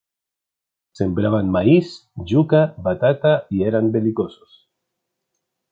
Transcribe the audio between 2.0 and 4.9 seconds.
yuca, batata y eran belicosos.